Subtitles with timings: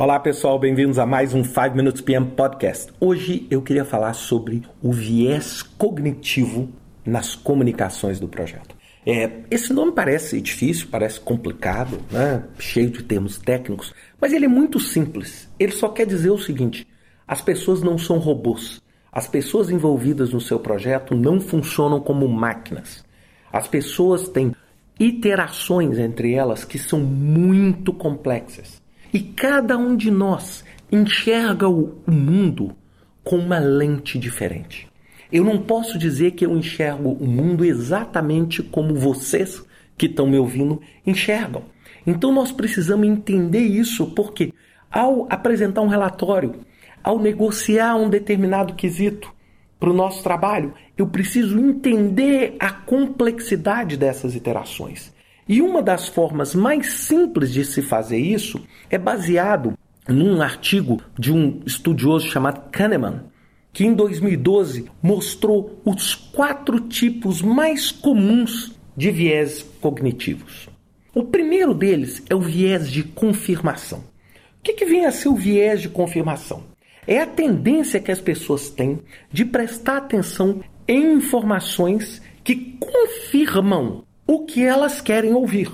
[0.00, 2.90] Olá pessoal, bem-vindos a mais um 5 Minutes PM Podcast.
[2.98, 6.70] Hoje eu queria falar sobre o viés cognitivo
[7.04, 8.74] nas comunicações do projeto.
[9.04, 12.44] É, esse nome parece difícil, parece complicado, né?
[12.58, 15.50] cheio de termos técnicos, mas ele é muito simples.
[15.58, 16.86] Ele só quer dizer o seguinte:
[17.28, 18.80] as pessoas não são robôs.
[19.12, 23.04] As pessoas envolvidas no seu projeto não funcionam como máquinas.
[23.52, 24.56] As pessoas têm
[24.98, 28.80] interações entre elas que são muito complexas.
[29.12, 32.76] E cada um de nós enxerga o mundo
[33.24, 34.88] com uma lente diferente.
[35.32, 39.64] Eu não posso dizer que eu enxergo o mundo exatamente como vocês
[39.96, 41.62] que estão me ouvindo enxergam.
[42.06, 44.52] Então nós precisamos entender isso porque
[44.90, 46.60] ao apresentar um relatório,
[47.02, 49.32] ao negociar um determinado quesito
[49.78, 55.12] para o nosso trabalho, eu preciso entender a complexidade dessas interações.
[55.50, 59.76] E uma das formas mais simples de se fazer isso é baseado
[60.08, 63.24] num artigo de um estudioso chamado Kahneman,
[63.72, 70.68] que em 2012 mostrou os quatro tipos mais comuns de viés cognitivos.
[71.12, 73.98] O primeiro deles é o viés de confirmação.
[73.98, 76.62] O que, que vem a ser o viés de confirmação?
[77.08, 79.00] É a tendência que as pessoas têm
[79.32, 85.68] de prestar atenção em informações que confirmam o que elas querem ouvir.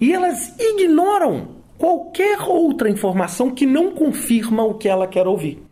[0.00, 5.62] E elas ignoram qualquer outra informação que não confirma o que ela quer ouvir.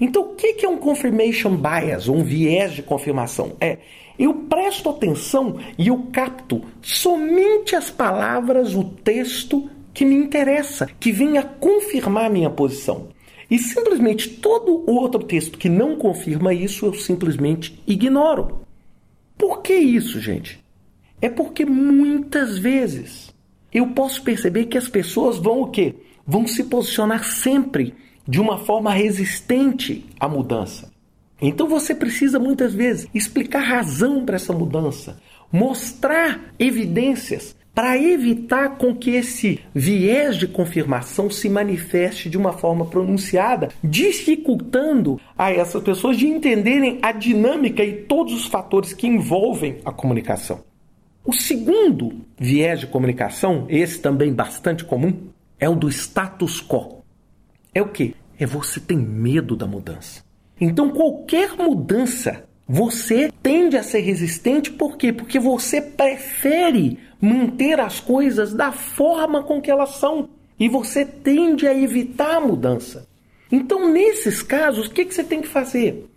[0.00, 3.52] Então, o que é um confirmation bias, um viés de confirmação?
[3.60, 3.78] É
[4.18, 11.12] eu presto atenção e eu capto somente as palavras, o texto que me interessa, que
[11.12, 13.10] venha confirmar a minha posição.
[13.48, 18.58] E simplesmente todo outro texto que não confirma isso, eu simplesmente ignoro.
[19.38, 20.65] Por que isso, gente?
[21.20, 23.34] É porque muitas vezes
[23.72, 25.94] eu posso perceber que as pessoas vão o quê?
[26.26, 27.94] Vão se posicionar sempre
[28.26, 30.90] de uma forma resistente à mudança.
[31.40, 35.20] Então você precisa muitas vezes explicar razão para essa mudança,
[35.52, 42.86] mostrar evidências para evitar com que esse viés de confirmação se manifeste de uma forma
[42.86, 49.76] pronunciada, dificultando a essas pessoas de entenderem a dinâmica e todos os fatores que envolvem
[49.84, 50.64] a comunicação.
[51.26, 55.28] O segundo viés de comunicação, esse também bastante comum,
[55.58, 57.02] é o do status quo.
[57.74, 58.14] É o que?
[58.38, 60.22] É você tem medo da mudança.
[60.60, 65.12] Então qualquer mudança você tende a ser resistente por quê?
[65.12, 70.28] Porque você prefere manter as coisas da forma com que elas são
[70.60, 73.08] e você tende a evitar a mudança.
[73.50, 76.08] Então, nesses casos, o que, que você tem que fazer?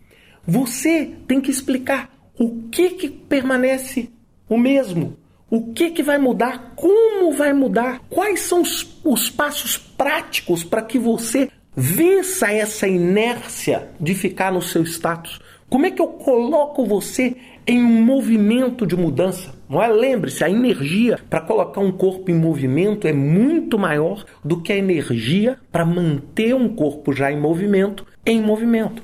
[0.46, 4.09] Você tem que explicar o que, que permanece
[4.50, 5.16] o mesmo.
[5.50, 6.74] O que, que vai mudar?
[6.76, 8.02] Como vai mudar?
[8.10, 14.62] Quais são os, os passos práticos para que você vença essa inércia de ficar no
[14.62, 15.40] seu status?
[15.70, 19.54] Como é que eu coloco você em um movimento de mudança?
[19.70, 19.88] Não é?
[19.88, 24.78] Lembre-se, a energia para colocar um corpo em movimento é muito maior do que a
[24.78, 29.04] energia para manter um corpo já em movimento em movimento.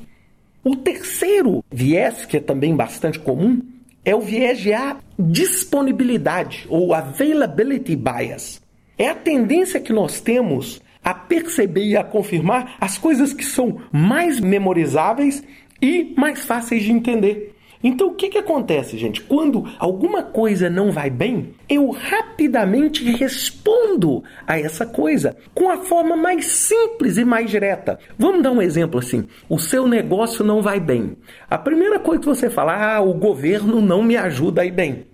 [0.63, 3.61] O terceiro viés, que é também bastante comum,
[4.05, 4.71] é o viés de
[5.17, 8.61] disponibilidade ou availability bias.
[8.97, 13.81] É a tendência que nós temos a perceber e a confirmar as coisas que são
[13.91, 15.43] mais memorizáveis
[15.81, 17.54] e mais fáceis de entender.
[17.87, 19.21] Então, o que, que acontece, gente?
[19.21, 26.17] Quando alguma coisa não vai bem, eu rapidamente respondo a essa coisa com a forma
[26.17, 27.99] mais simples e mais direta.
[28.17, 31.15] Vamos dar um exemplo assim: o seu negócio não vai bem.
[31.47, 35.05] A primeira coisa que você fala, ah, o governo não me ajuda a ir bem.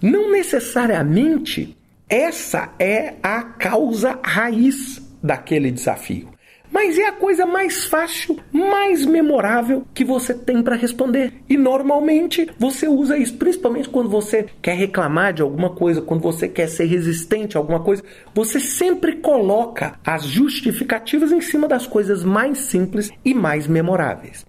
[0.00, 1.76] Não necessariamente
[2.08, 6.28] essa é a causa raiz daquele desafio.
[6.72, 11.32] Mas é a coisa mais fácil, mais memorável que você tem para responder.
[11.48, 16.48] E normalmente você usa isso, principalmente quando você quer reclamar de alguma coisa, quando você
[16.48, 18.04] quer ser resistente a alguma coisa.
[18.32, 24.46] Você sempre coloca as justificativas em cima das coisas mais simples e mais memoráveis.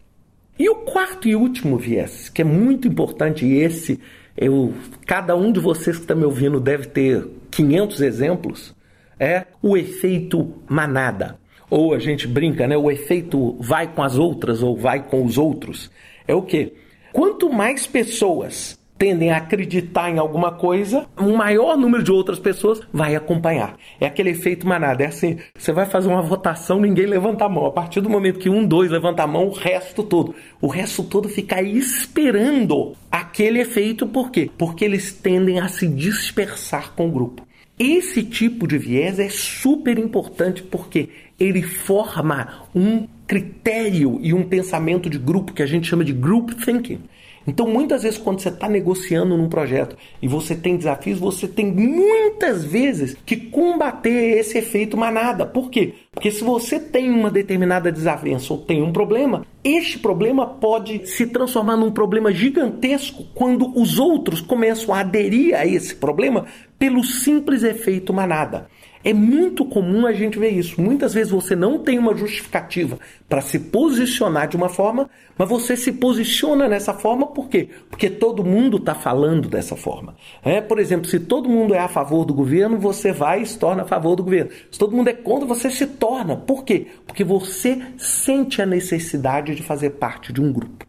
[0.59, 3.99] E o quarto e último viés, que é muito importante, e esse
[4.37, 4.73] eu,
[5.07, 8.75] cada um de vocês que está me ouvindo deve ter 500 exemplos,
[9.19, 11.40] é o efeito manada
[11.71, 12.77] ou a gente brinca, né?
[12.77, 15.89] O efeito vai com as outras ou vai com os outros.
[16.27, 16.73] É o quê?
[17.13, 22.81] Quanto mais pessoas tendem a acreditar em alguma coisa, um maior número de outras pessoas
[22.93, 23.75] vai acompanhar.
[23.99, 25.03] É aquele efeito manada.
[25.03, 27.65] É assim, você vai fazer uma votação, ninguém levanta a mão.
[27.65, 30.35] A partir do momento que um, dois levanta a mão, o resto todo.
[30.61, 34.05] O resto todo fica esperando aquele efeito.
[34.05, 34.51] Por quê?
[34.55, 37.50] Porque eles tendem a se dispersar com o grupo.
[37.83, 45.09] Esse tipo de viés é super importante porque ele forma um critério e um pensamento
[45.09, 46.99] de grupo que a gente chama de group thinking.
[47.47, 51.71] Então, muitas vezes, quando você está negociando num projeto e você tem desafios, você tem
[51.71, 55.43] muitas vezes que combater esse efeito manada.
[55.43, 55.95] Por quê?
[56.13, 61.25] Porque se você tem uma determinada desavença ou tem um problema, este problema pode se
[61.25, 66.47] transformar num problema gigantesco quando os outros começam a aderir a esse problema
[66.77, 68.67] pelo simples efeito manada.
[69.03, 70.79] É muito comum a gente ver isso.
[70.79, 75.75] Muitas vezes você não tem uma justificativa para se posicionar de uma forma, mas você
[75.75, 77.69] se posiciona nessa forma por quê?
[77.89, 80.15] Porque todo mundo está falando dessa forma.
[80.43, 83.57] É, por exemplo, se todo mundo é a favor do governo, você vai e se
[83.57, 84.51] torna a favor do governo.
[84.71, 86.35] Se todo mundo é contra, você se torna.
[86.35, 86.87] Por quê?
[87.05, 90.87] Porque você sente a necessidade de fazer parte de um grupo.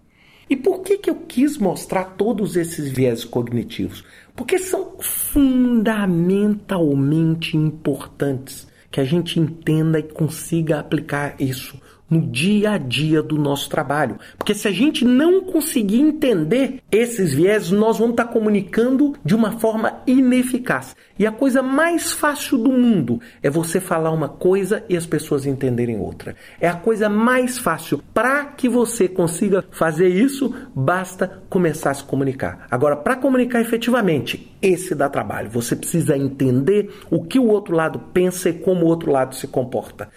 [0.49, 4.03] E por que, que eu quis mostrar todos esses viés cognitivos?
[4.35, 11.79] Porque são fundamentalmente importantes que a gente entenda e consiga aplicar isso
[12.13, 14.19] no dia a dia do nosso trabalho.
[14.37, 19.53] Porque se a gente não conseguir entender esses viés, nós vamos estar comunicando de uma
[19.59, 20.95] forma ineficaz.
[21.19, 25.47] E a coisa mais fácil do mundo é você falar uma coisa e as pessoas
[25.47, 26.37] entenderem outra.
[26.61, 28.03] É a coisa mais fácil.
[28.13, 32.67] Para que você consiga fazer isso, basta começar a se comunicar.
[32.71, 35.49] Agora, para comunicar efetivamente, esse dá trabalho.
[35.51, 39.47] Você precisa entender o que o outro lado pensa e como o outro lado se
[39.47, 40.09] comporta.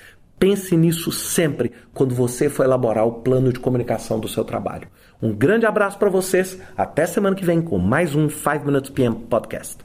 [0.45, 4.87] Pense nisso sempre quando você for elaborar o plano de comunicação do seu trabalho.
[5.19, 6.61] Um grande abraço para vocês.
[6.77, 9.77] Até semana que vem com mais um 5 Minutes PM Podcast.